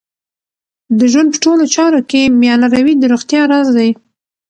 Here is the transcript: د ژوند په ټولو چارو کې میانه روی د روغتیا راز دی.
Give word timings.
د 0.97 0.99
ژوند 1.11 1.29
په 1.33 1.37
ټولو 1.43 1.63
چارو 1.75 2.01
کې 2.09 2.21
میانه 2.39 2.67
روی 2.73 2.93
د 2.97 3.03
روغتیا 3.13 3.41
راز 3.51 3.67
دی. 3.77 3.89